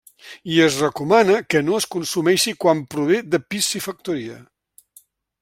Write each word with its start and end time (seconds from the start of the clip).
I 0.53 0.55
es 0.67 0.77
recomana 0.83 1.35
que 1.53 1.61
no 1.67 1.75
es 1.81 1.87
consumeixi 1.97 2.55
quan 2.65 2.83
prové 2.95 3.21
de 3.35 3.43
piscifactoria. 3.53 4.41